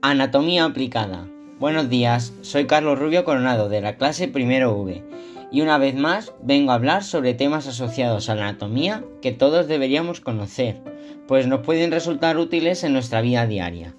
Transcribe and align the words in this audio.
Anatomía 0.00 0.64
aplicada. 0.64 1.28
Buenos 1.58 1.90
días, 1.90 2.32
soy 2.40 2.66
Carlos 2.66 2.98
Rubio 2.98 3.24
Coronado 3.24 3.68
de 3.68 3.82
la 3.82 3.96
clase 3.96 4.28
Primero 4.28 4.74
V 4.76 5.02
y 5.52 5.60
una 5.60 5.76
vez 5.76 5.94
más 5.94 6.32
vengo 6.42 6.72
a 6.72 6.76
hablar 6.76 7.04
sobre 7.04 7.34
temas 7.34 7.66
asociados 7.66 8.30
a 8.30 8.34
la 8.34 8.48
anatomía 8.48 9.04
que 9.20 9.32
todos 9.32 9.68
deberíamos 9.68 10.20
conocer, 10.20 10.80
pues 11.28 11.46
nos 11.46 11.60
pueden 11.60 11.90
resultar 11.90 12.38
útiles 12.38 12.82
en 12.82 12.94
nuestra 12.94 13.20
vida 13.20 13.46
diaria. 13.46 13.94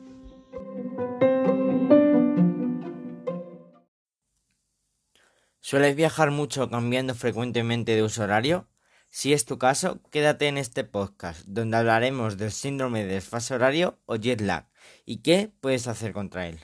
¿Sueles 5.69 5.97
viajar 5.97 6.31
mucho 6.31 6.69
cambiando 6.69 7.13
frecuentemente 7.13 7.93
de 7.93 8.01
uso 8.01 8.23
horario? 8.23 8.69
Si 9.09 9.33
es 9.33 9.43
tu 9.43 9.57
caso, 9.57 10.01
quédate 10.11 10.47
en 10.47 10.57
este 10.57 10.85
podcast, 10.85 11.43
donde 11.45 11.75
hablaremos 11.75 12.37
del 12.37 12.53
síndrome 12.53 13.03
de 13.03 13.15
desfase 13.15 13.53
horario 13.53 13.99
o 14.05 14.15
jet 14.15 14.39
lag 14.39 14.69
y 15.05 15.17
qué 15.23 15.51
puedes 15.59 15.89
hacer 15.89 16.13
contra 16.13 16.47
él. 16.47 16.61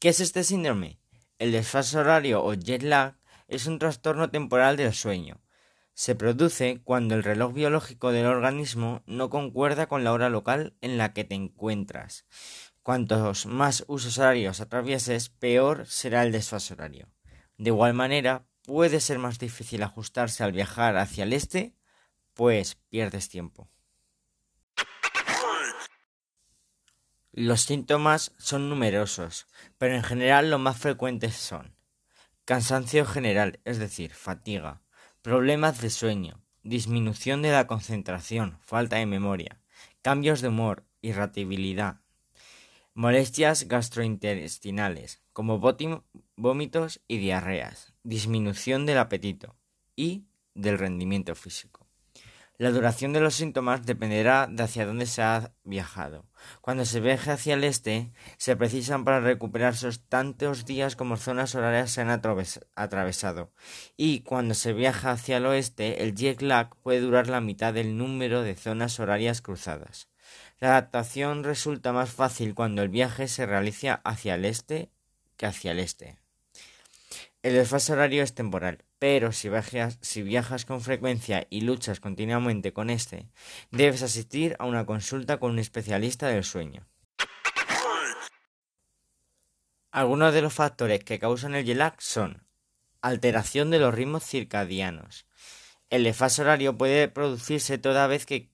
¿Qué 0.00 0.08
es 0.08 0.18
este 0.18 0.42
síndrome? 0.42 0.98
El 1.38 1.52
desfase 1.52 1.98
horario 1.98 2.42
o 2.42 2.52
jet 2.54 2.82
lag 2.82 3.16
es 3.46 3.68
un 3.68 3.78
trastorno 3.78 4.28
temporal 4.30 4.76
del 4.76 4.92
sueño. 4.92 5.43
Se 5.94 6.16
produce 6.16 6.80
cuando 6.82 7.14
el 7.14 7.22
reloj 7.22 7.54
biológico 7.54 8.10
del 8.10 8.26
organismo 8.26 9.02
no 9.06 9.30
concuerda 9.30 9.86
con 9.86 10.02
la 10.02 10.12
hora 10.12 10.28
local 10.28 10.76
en 10.80 10.98
la 10.98 11.12
que 11.12 11.22
te 11.22 11.36
encuentras. 11.36 12.26
Cuantos 12.82 13.46
más 13.46 13.84
usos 13.86 14.18
horarios 14.18 14.60
atravieses, 14.60 15.28
peor 15.28 15.86
será 15.86 16.24
el 16.24 16.32
desfase 16.32 16.74
horario. 16.74 17.08
De 17.58 17.70
igual 17.70 17.94
manera, 17.94 18.44
puede 18.64 18.98
ser 18.98 19.18
más 19.18 19.38
difícil 19.38 19.82
ajustarse 19.84 20.42
al 20.42 20.52
viajar 20.52 20.96
hacia 20.96 21.24
el 21.24 21.32
este, 21.32 21.76
pues 22.34 22.74
pierdes 22.90 23.28
tiempo. 23.28 23.70
Los 27.30 27.62
síntomas 27.62 28.32
son 28.38 28.68
numerosos, 28.68 29.46
pero 29.78 29.94
en 29.94 30.02
general 30.02 30.50
los 30.50 30.60
más 30.60 30.76
frecuentes 30.76 31.36
son 31.36 31.74
cansancio 32.44 33.06
general, 33.06 33.60
es 33.64 33.78
decir, 33.78 34.12
fatiga, 34.12 34.83
problemas 35.24 35.80
de 35.80 35.88
sueño, 35.88 36.44
disminución 36.64 37.40
de 37.40 37.50
la 37.50 37.66
concentración, 37.66 38.58
falta 38.60 38.96
de 38.96 39.06
memoria, 39.06 39.58
cambios 40.02 40.42
de 40.42 40.48
humor, 40.48 40.84
irritabilidad, 41.00 42.02
molestias 42.92 43.66
gastrointestinales, 43.66 45.22
como 45.32 45.58
vómitos 46.36 47.00
y 47.08 47.16
diarreas, 47.16 47.94
disminución 48.02 48.84
del 48.84 48.98
apetito 48.98 49.56
y 49.96 50.26
del 50.52 50.76
rendimiento 50.76 51.34
físico. 51.34 51.83
La 52.56 52.70
duración 52.70 53.12
de 53.12 53.20
los 53.20 53.34
síntomas 53.34 53.84
dependerá 53.84 54.46
de 54.48 54.62
hacia 54.62 54.86
dónde 54.86 55.06
se 55.06 55.22
ha 55.22 55.52
viajado. 55.64 56.24
Cuando 56.60 56.84
se 56.84 57.00
viaja 57.00 57.32
hacia 57.32 57.54
el 57.54 57.64
este, 57.64 58.12
se 58.36 58.54
precisan 58.54 59.04
para 59.04 59.18
recuperarse 59.18 59.90
tantos 60.08 60.64
días 60.64 60.94
como 60.94 61.16
zonas 61.16 61.56
horarias 61.56 61.90
se 61.90 62.02
han 62.02 62.10
atravesado. 62.10 63.52
Y 63.96 64.20
cuando 64.20 64.54
se 64.54 64.72
viaja 64.72 65.10
hacia 65.10 65.38
el 65.38 65.46
oeste, 65.46 66.04
el 66.04 66.14
jet 66.14 66.42
lag 66.42 66.76
puede 66.76 67.00
durar 67.00 67.28
la 67.28 67.40
mitad 67.40 67.74
del 67.74 67.98
número 67.98 68.42
de 68.42 68.54
zonas 68.54 69.00
horarias 69.00 69.42
cruzadas. 69.42 70.08
La 70.60 70.68
adaptación 70.68 71.42
resulta 71.42 71.92
más 71.92 72.10
fácil 72.10 72.54
cuando 72.54 72.82
el 72.82 72.88
viaje 72.88 73.26
se 73.26 73.46
realiza 73.46 74.00
hacia 74.04 74.36
el 74.36 74.44
este 74.44 74.90
que 75.36 75.46
hacia 75.46 75.72
el 75.72 75.80
este. 75.80 76.18
El 77.42 77.54
desfase 77.54 77.92
horario 77.92 78.22
es 78.22 78.34
temporal, 78.34 78.84
pero 79.04 79.32
si 79.32 79.50
viajas, 80.22 80.64
con 80.64 80.80
frecuencia 80.80 81.46
y 81.50 81.60
luchas 81.60 82.00
continuamente 82.00 82.72
con 82.72 82.88
este, 82.88 83.28
debes 83.70 84.00
asistir 84.00 84.56
a 84.58 84.64
una 84.64 84.86
consulta 84.86 85.36
con 85.36 85.50
un 85.50 85.58
especialista 85.58 86.28
del 86.28 86.42
sueño. 86.42 86.88
Algunos 89.90 90.32
de 90.32 90.40
los 90.40 90.54
factores 90.54 91.04
que 91.04 91.18
causan 91.18 91.54
el 91.54 91.66
jet 91.66 91.96
son 91.98 92.46
alteración 93.02 93.70
de 93.70 93.78
los 93.78 93.94
ritmos 93.94 94.24
circadianos. 94.24 95.26
El 95.90 96.04
desfase 96.04 96.40
horario 96.40 96.78
puede 96.78 97.06
producirse 97.08 97.76
toda 97.76 98.06
vez 98.06 98.24
que 98.24 98.48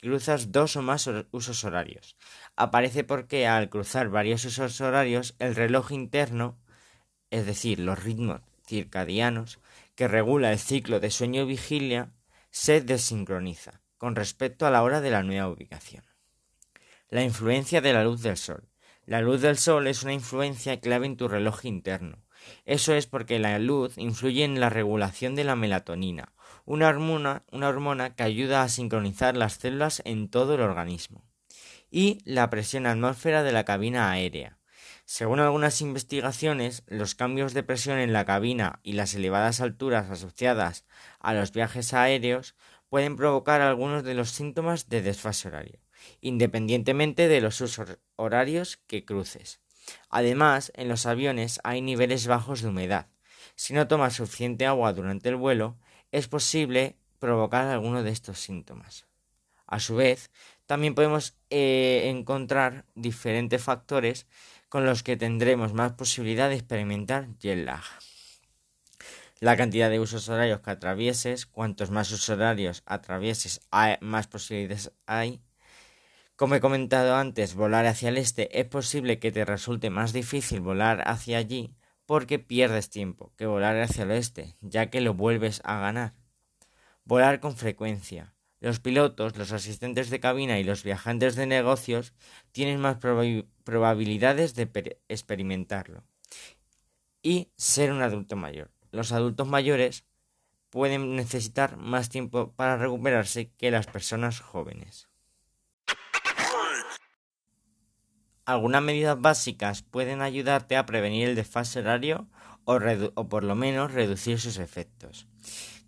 cruzas 0.00 0.52
dos 0.52 0.76
o 0.76 0.82
más 0.82 1.10
usos 1.32 1.64
horarios. 1.64 2.16
Aparece 2.54 3.02
porque 3.02 3.48
al 3.48 3.68
cruzar 3.68 4.10
varios 4.10 4.44
usos 4.44 4.80
horarios 4.80 5.34
el 5.40 5.56
reloj 5.56 5.90
interno 5.90 6.56
es 7.30 7.46
decir, 7.46 7.80
los 7.80 8.02
ritmos 8.02 8.47
circadianos 8.68 9.58
que 9.94 10.06
regula 10.06 10.52
el 10.52 10.58
ciclo 10.58 11.00
de 11.00 11.10
sueño-vigilia, 11.10 12.12
se 12.50 12.80
desincroniza 12.80 13.80
con 13.96 14.14
respecto 14.14 14.66
a 14.66 14.70
la 14.70 14.82
hora 14.82 15.00
de 15.00 15.10
la 15.10 15.22
nueva 15.22 15.48
ubicación. 15.48 16.04
La 17.08 17.24
influencia 17.24 17.80
de 17.80 17.92
la 17.92 18.04
luz 18.04 18.22
del 18.22 18.36
sol. 18.36 18.68
La 19.06 19.22
luz 19.22 19.40
del 19.40 19.56
sol 19.56 19.86
es 19.86 20.02
una 20.02 20.12
influencia 20.12 20.78
clave 20.80 21.06
en 21.06 21.16
tu 21.16 21.26
reloj 21.26 21.64
interno. 21.64 22.22
Eso 22.66 22.94
es 22.94 23.06
porque 23.06 23.38
la 23.38 23.58
luz 23.58 23.96
influye 23.96 24.44
en 24.44 24.60
la 24.60 24.68
regulación 24.68 25.34
de 25.34 25.44
la 25.44 25.56
melatonina, 25.56 26.32
una 26.64 26.88
hormona, 26.88 27.44
una 27.50 27.68
hormona 27.68 28.14
que 28.14 28.22
ayuda 28.22 28.62
a 28.62 28.68
sincronizar 28.68 29.36
las 29.36 29.54
células 29.54 30.02
en 30.04 30.28
todo 30.28 30.54
el 30.54 30.60
organismo. 30.60 31.24
Y 31.90 32.20
la 32.24 32.50
presión 32.50 32.86
atmósfera 32.86 33.42
de 33.42 33.52
la 33.52 33.64
cabina 33.64 34.10
aérea, 34.10 34.57
según 35.08 35.40
algunas 35.40 35.80
investigaciones, 35.80 36.82
los 36.86 37.14
cambios 37.14 37.54
de 37.54 37.62
presión 37.62 37.96
en 37.96 38.12
la 38.12 38.26
cabina 38.26 38.78
y 38.82 38.92
las 38.92 39.14
elevadas 39.14 39.62
alturas 39.62 40.10
asociadas 40.10 40.84
a 41.18 41.32
los 41.32 41.50
viajes 41.50 41.94
aéreos 41.94 42.54
pueden 42.90 43.16
provocar 43.16 43.62
algunos 43.62 44.04
de 44.04 44.12
los 44.12 44.28
síntomas 44.28 44.90
de 44.90 45.00
desfase 45.00 45.48
horario, 45.48 45.80
independientemente 46.20 47.26
de 47.26 47.40
los 47.40 47.58
usos 47.62 47.96
horarios 48.16 48.76
que 48.86 49.06
cruces. 49.06 49.62
Además, 50.10 50.72
en 50.74 50.90
los 50.90 51.06
aviones 51.06 51.58
hay 51.64 51.80
niveles 51.80 52.26
bajos 52.26 52.60
de 52.60 52.68
humedad. 52.68 53.06
Si 53.54 53.72
no 53.72 53.88
tomas 53.88 54.12
suficiente 54.12 54.66
agua 54.66 54.92
durante 54.92 55.30
el 55.30 55.36
vuelo, 55.36 55.78
es 56.12 56.28
posible 56.28 56.98
provocar 57.18 57.66
alguno 57.68 58.02
de 58.02 58.10
estos 58.10 58.40
síntomas. 58.40 59.06
A 59.66 59.80
su 59.80 59.96
vez, 59.96 60.30
también 60.66 60.94
podemos 60.94 61.34
eh, 61.48 62.10
encontrar 62.10 62.84
diferentes 62.94 63.62
factores 63.62 64.26
con 64.68 64.84
los 64.84 65.02
que 65.02 65.16
tendremos 65.16 65.72
más 65.72 65.92
posibilidad 65.92 66.48
de 66.48 66.56
experimentar 66.56 67.28
jet 67.38 67.64
lag. 67.64 67.82
La 69.40 69.56
cantidad 69.56 69.88
de 69.88 70.00
usos 70.00 70.28
horarios 70.28 70.60
que 70.60 70.70
atravieses, 70.70 71.46
cuantos 71.46 71.90
más 71.90 72.10
usos 72.10 72.28
horarios 72.30 72.82
atravieses, 72.86 73.60
más 74.00 74.26
posibilidades 74.26 74.92
hay. 75.06 75.40
Como 76.34 76.54
he 76.54 76.60
comentado 76.60 77.16
antes, 77.16 77.54
volar 77.54 77.86
hacia 77.86 78.08
el 78.08 78.16
este 78.16 78.60
es 78.60 78.66
posible 78.66 79.18
que 79.18 79.32
te 79.32 79.44
resulte 79.44 79.90
más 79.90 80.12
difícil 80.12 80.60
volar 80.60 81.02
hacia 81.08 81.38
allí 81.38 81.74
porque 82.08 82.38
pierdes 82.38 82.88
tiempo 82.88 83.34
que 83.36 83.44
volar 83.44 83.78
hacia 83.80 84.04
el 84.04 84.12
oeste, 84.12 84.56
ya 84.62 84.88
que 84.88 85.02
lo 85.02 85.12
vuelves 85.12 85.60
a 85.64 85.78
ganar. 85.78 86.14
Volar 87.04 87.38
con 87.38 87.54
frecuencia. 87.54 88.34
Los 88.60 88.80
pilotos, 88.80 89.36
los 89.36 89.52
asistentes 89.52 90.10
de 90.10 90.20
cabina 90.20 90.58
y 90.58 90.64
los 90.64 90.82
viajantes 90.82 91.36
de 91.36 91.46
negocios 91.46 92.12
tienen 92.50 92.80
más 92.80 92.98
probabilidades 93.64 94.54
de 94.54 94.98
experimentarlo 95.08 96.02
y 97.22 97.52
ser 97.56 97.92
un 97.92 98.02
adulto 98.02 98.36
mayor. 98.36 98.70
Los 98.90 99.12
adultos 99.12 99.46
mayores 99.46 100.04
pueden 100.70 101.14
necesitar 101.14 101.76
más 101.76 102.08
tiempo 102.08 102.52
para 102.52 102.76
recuperarse 102.76 103.52
que 103.52 103.70
las 103.70 103.86
personas 103.86 104.40
jóvenes. 104.40 105.08
Algunas 108.44 108.82
medidas 108.82 109.20
básicas 109.20 109.82
pueden 109.82 110.22
ayudarte 110.22 110.76
a 110.76 110.86
prevenir 110.86 111.28
el 111.28 111.34
desfase 111.34 111.80
horario 111.80 112.28
o, 112.68 113.28
por 113.28 113.44
lo 113.44 113.54
menos 113.54 113.92
reducir 113.92 114.38
sus 114.38 114.58
efectos. 114.58 115.26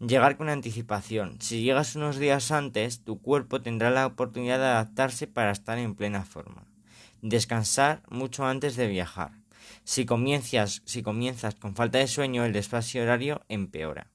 Llegar 0.01 0.39
con 0.39 0.49
anticipación. 0.49 1.37
Si 1.43 1.63
llegas 1.63 1.95
unos 1.95 2.17
días 2.17 2.51
antes, 2.51 3.05
tu 3.05 3.21
cuerpo 3.21 3.61
tendrá 3.61 3.91
la 3.91 4.07
oportunidad 4.07 4.59
de 4.59 4.65
adaptarse 4.65 5.27
para 5.27 5.51
estar 5.51 5.77
en 5.77 5.95
plena 5.95 6.25
forma. 6.25 6.65
Descansar 7.21 8.03
mucho 8.09 8.47
antes 8.47 8.77
de 8.77 8.87
viajar. 8.87 9.33
Si 9.85 10.07
comienzas, 10.07 10.81
si 10.87 11.03
comienzas 11.03 11.55
con 11.55 11.77
falta 11.77 11.99
de 11.99 12.07
sueño, 12.07 12.47
el 12.47 12.55
desfase 12.55 13.03
horario 13.03 13.43
empeora. 13.49 14.11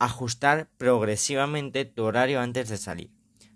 Ajustar 0.00 0.68
progresivamente 0.76 1.84
tu 1.84 2.02
horario 2.02 2.40
antes 2.40 2.68
de 2.68 2.76
salir. 2.76 3.10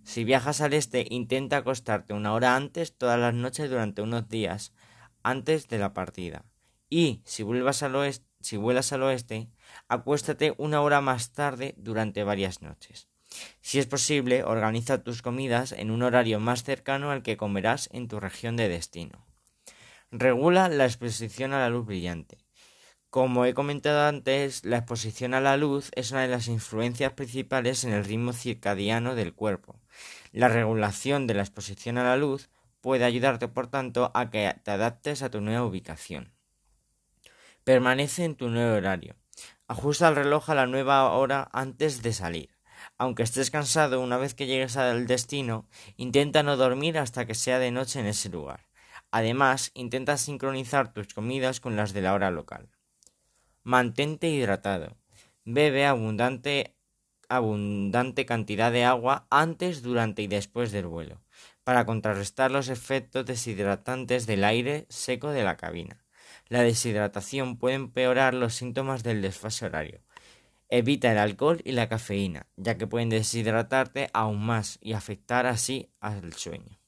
Si 0.04 0.22
viajas 0.22 0.60
al 0.60 0.74
este, 0.74 1.06
intenta 1.10 1.56
acostarte 1.56 2.14
una 2.14 2.32
hora 2.32 2.54
antes 2.54 2.96
todas 2.96 3.18
las 3.18 3.34
noches 3.34 3.68
durante 3.68 4.00
unos 4.00 4.28
días 4.28 4.72
antes 5.24 5.66
de 5.66 5.78
la 5.78 5.92
partida. 5.92 6.44
Y 6.88 7.20
si 7.24 7.42
vuelvas 7.42 7.82
al 7.82 7.96
oeste, 7.96 8.27
si 8.40 8.56
vuelas 8.56 8.92
al 8.92 9.02
oeste, 9.02 9.48
acuéstate 9.88 10.54
una 10.58 10.80
hora 10.80 11.00
más 11.00 11.32
tarde 11.32 11.74
durante 11.76 12.24
varias 12.24 12.62
noches. 12.62 13.08
Si 13.60 13.78
es 13.78 13.86
posible, 13.86 14.44
organiza 14.44 15.02
tus 15.02 15.22
comidas 15.22 15.72
en 15.72 15.90
un 15.90 16.02
horario 16.02 16.40
más 16.40 16.62
cercano 16.62 17.10
al 17.10 17.22
que 17.22 17.36
comerás 17.36 17.88
en 17.92 18.08
tu 18.08 18.20
región 18.20 18.56
de 18.56 18.68
destino. 18.68 19.26
Regula 20.10 20.68
la 20.68 20.86
exposición 20.86 21.52
a 21.52 21.58
la 21.58 21.68
luz 21.68 21.86
brillante. 21.86 22.38
Como 23.10 23.44
he 23.44 23.54
comentado 23.54 24.06
antes, 24.06 24.64
la 24.64 24.78
exposición 24.78 25.34
a 25.34 25.40
la 25.40 25.56
luz 25.56 25.90
es 25.94 26.10
una 26.10 26.22
de 26.22 26.28
las 26.28 26.46
influencias 26.46 27.12
principales 27.12 27.84
en 27.84 27.92
el 27.92 28.04
ritmo 28.04 28.32
circadiano 28.32 29.14
del 29.14 29.34
cuerpo. 29.34 29.80
La 30.32 30.48
regulación 30.48 31.26
de 31.26 31.34
la 31.34 31.42
exposición 31.42 31.98
a 31.98 32.04
la 32.04 32.16
luz 32.16 32.50
puede 32.80 33.04
ayudarte, 33.04 33.48
por 33.48 33.66
tanto, 33.66 34.10
a 34.14 34.30
que 34.30 34.54
te 34.62 34.70
adaptes 34.70 35.22
a 35.22 35.30
tu 35.30 35.40
nueva 35.40 35.64
ubicación. 35.64 36.37
Permanece 37.68 38.24
en 38.24 38.34
tu 38.34 38.48
nuevo 38.48 38.76
horario. 38.76 39.14
Ajusta 39.66 40.08
el 40.08 40.16
reloj 40.16 40.48
a 40.48 40.54
la 40.54 40.66
nueva 40.66 41.12
hora 41.12 41.50
antes 41.52 42.00
de 42.00 42.14
salir. 42.14 42.48
Aunque 42.96 43.22
estés 43.22 43.50
cansado, 43.50 44.00
una 44.00 44.16
vez 44.16 44.32
que 44.32 44.46
llegues 44.46 44.78
al 44.78 45.06
destino, 45.06 45.68
intenta 45.98 46.42
no 46.42 46.56
dormir 46.56 46.96
hasta 46.96 47.26
que 47.26 47.34
sea 47.34 47.58
de 47.58 47.70
noche 47.70 48.00
en 48.00 48.06
ese 48.06 48.30
lugar. 48.30 48.70
Además, 49.10 49.70
intenta 49.74 50.16
sincronizar 50.16 50.94
tus 50.94 51.12
comidas 51.12 51.60
con 51.60 51.76
las 51.76 51.92
de 51.92 52.00
la 52.00 52.14
hora 52.14 52.30
local. 52.30 52.70
Mantente 53.64 54.30
hidratado. 54.30 54.96
Bebe 55.44 55.84
abundante, 55.84 56.74
abundante 57.28 58.24
cantidad 58.24 58.72
de 58.72 58.86
agua 58.86 59.26
antes, 59.28 59.82
durante 59.82 60.22
y 60.22 60.26
después 60.26 60.72
del 60.72 60.86
vuelo, 60.86 61.20
para 61.64 61.84
contrarrestar 61.84 62.50
los 62.50 62.70
efectos 62.70 63.26
deshidratantes 63.26 64.26
del 64.26 64.44
aire 64.44 64.86
seco 64.88 65.32
de 65.32 65.44
la 65.44 65.58
cabina. 65.58 66.02
La 66.48 66.62
deshidratación 66.62 67.58
puede 67.58 67.76
empeorar 67.76 68.34
los 68.34 68.54
síntomas 68.54 69.02
del 69.02 69.22
desfase 69.22 69.66
horario. 69.66 70.00
Evita 70.70 71.12
el 71.12 71.18
alcohol 71.18 71.60
y 71.64 71.72
la 71.72 71.88
cafeína, 71.88 72.46
ya 72.56 72.76
que 72.76 72.86
pueden 72.86 73.08
deshidratarte 73.08 74.08
aún 74.12 74.44
más 74.44 74.78
y 74.82 74.92
afectar 74.92 75.46
así 75.46 75.90
al 76.00 76.32
sueño. 76.34 76.78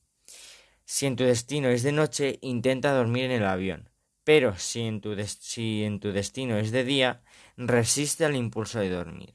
Si 0.84 1.06
en 1.06 1.16
tu 1.16 1.24
destino 1.24 1.68
es 1.68 1.82
de 1.82 1.92
noche, 1.92 2.38
intenta 2.42 2.92
dormir 2.92 3.24
en 3.24 3.30
el 3.30 3.46
avión. 3.46 3.90
Pero 4.24 4.56
si 4.56 4.82
en, 4.82 5.00
tu 5.00 5.16
si 5.24 5.84
en 5.84 6.00
tu 6.00 6.12
destino 6.12 6.58
es 6.58 6.72
de 6.72 6.84
día, 6.84 7.22
resiste 7.56 8.24
al 8.24 8.36
impulso 8.36 8.80
de 8.80 8.90
dormir. 8.90 9.34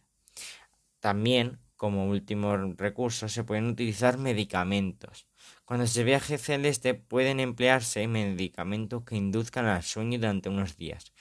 También, 0.99 1.59
como 1.75 2.07
último 2.07 2.55
recurso, 2.77 3.29
se 3.29 3.43
pueden 3.43 3.67
utilizar 3.67 4.17
medicamentos. 4.17 5.27
Cuando 5.65 5.87
se 5.87 6.03
viaje 6.03 6.37
celeste 6.37 6.93
pueden 6.93 7.39
emplearse 7.39 8.07
medicamentos 8.07 9.03
que 9.03 9.15
induzcan 9.15 9.65
al 9.65 9.83
sueño 9.83 10.19
durante 10.19 10.49
unos 10.49 10.77
días, 10.77 11.13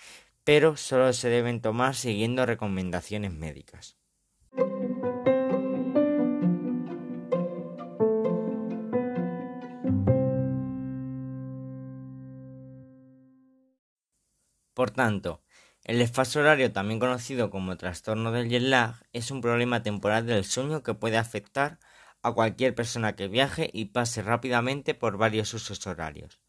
pero 0.44 0.76
solo 0.76 1.12
se 1.12 1.28
deben 1.28 1.60
tomar 1.60 1.94
siguiendo 1.94 2.46
recomendaciones 2.46 3.32
médicas. 3.32 3.96
Por 14.74 14.90
tanto, 14.90 15.40
el 15.84 15.98
desfase 15.98 16.38
horario, 16.38 16.72
también 16.72 16.98
conocido 16.98 17.50
como 17.50 17.76
trastorno 17.76 18.32
del 18.32 18.48
jet 18.48 18.62
lag, 18.62 18.94
es 19.12 19.30
un 19.30 19.42
problema 19.42 19.82
temporal 19.82 20.24
del 20.24 20.46
sueño 20.46 20.82
que 20.82 20.94
puede 20.94 21.18
afectar 21.18 21.78
a 22.22 22.32
cualquier 22.32 22.74
persona 22.74 23.16
que 23.16 23.28
viaje 23.28 23.68
y 23.70 23.86
pase 23.86 24.22
rápidamente 24.22 24.94
por 24.94 25.18
varios 25.18 25.52
usos 25.52 25.86
horarios, 25.86 26.40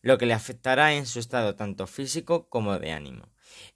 lo 0.00 0.16
que 0.16 0.26
le 0.26 0.32
afectará 0.32 0.94
en 0.94 1.06
su 1.06 1.18
estado 1.18 1.56
tanto 1.56 1.88
físico 1.88 2.48
como 2.48 2.78
de 2.78 2.92
ánimo. 2.92 3.32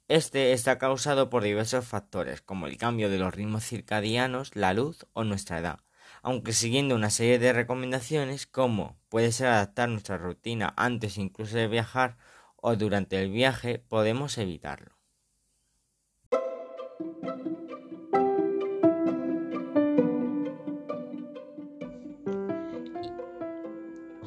Este 0.07 0.53
está 0.53 0.77
causado 0.77 1.29
por 1.29 1.43
diversos 1.43 1.85
factores, 1.85 2.41
como 2.41 2.67
el 2.67 2.77
cambio 2.77 3.09
de 3.09 3.17
los 3.19 3.33
ritmos 3.33 3.65
circadianos, 3.65 4.55
la 4.55 4.73
luz 4.73 5.05
o 5.11 5.25
nuestra 5.25 5.59
edad, 5.59 5.79
aunque 6.21 6.53
siguiendo 6.53 6.95
una 6.95 7.09
serie 7.09 7.39
de 7.39 7.51
recomendaciones 7.51 8.47
como 8.47 8.97
puede 9.09 9.33
ser 9.33 9.47
adaptar 9.47 9.89
nuestra 9.89 10.17
rutina 10.17 10.73
antes 10.77 11.17
incluso 11.17 11.57
de 11.57 11.67
viajar 11.67 12.17
o 12.55 12.77
durante 12.77 13.21
el 13.21 13.31
viaje 13.31 13.79
podemos 13.79 14.37
evitarlo. 14.37 14.98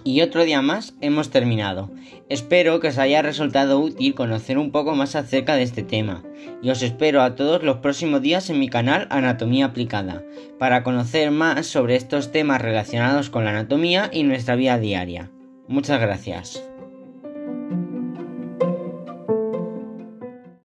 Y 0.05 0.21
otro 0.21 0.45
día 0.45 0.63
más 0.63 0.95
hemos 1.01 1.31
terminado. 1.31 1.91
Espero 2.29 2.81
que 2.81 2.89
os 2.89 2.99
haya 2.99 3.23
resultado 3.23 3.79
útil 3.79 4.15
conocer 4.15 4.59
un 4.59 4.71
poco 4.71 4.95
más 4.95 5.15
acerca 5.15 5.55
de 5.55 5.63
este 5.63 5.83
tema. 5.83 6.23
Y 6.63 6.71
os 6.71 6.83
espero 6.83 7.23
a 7.23 7.35
todos 7.35 7.63
los 7.63 7.79
próximos 7.79 8.21
días 8.21 8.51
en 8.51 8.59
mi 8.59 8.69
canal 8.69 9.07
Anatomía 9.11 9.67
Aplicada, 9.67 10.23
para 10.59 10.83
conocer 10.83 11.31
más 11.31 11.67
sobre 11.67 11.97
estos 11.97 12.33
temas 12.33 12.61
relacionados 12.61 13.31
con 13.31 13.45
la 13.45 13.51
anatomía 13.51 14.11
y 14.13 14.25
nuestra 14.25 14.57
vida 14.57 14.79
diaria. 14.79 15.31
Muchas 15.69 16.01
gracias. 16.01 16.63